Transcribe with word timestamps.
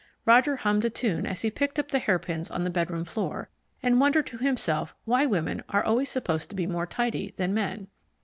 Roger 0.25 0.55
hummed 0.55 0.83
a 0.83 0.89
tune 0.89 1.27
as 1.27 1.43
he 1.43 1.51
picked 1.51 1.77
up 1.77 1.89
the 1.89 1.99
hairpins 1.99 2.49
on 2.49 2.63
the 2.63 2.71
bedroom 2.71 3.05
floor, 3.05 3.49
and 3.83 4.01
wondered 4.01 4.25
to 4.25 4.39
himself 4.39 4.95
why 5.05 5.27
women 5.27 5.61
are 5.69 5.83
always 5.83 6.09
supposed 6.09 6.49
to 6.49 6.55
be 6.55 6.65
more 6.65 6.87
tidy 6.87 7.35
than 7.37 7.53
men. 7.53 7.87